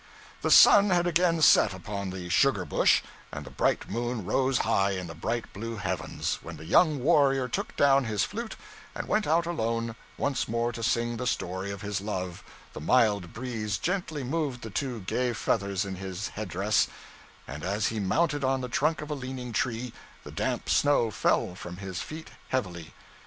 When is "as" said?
17.63-17.89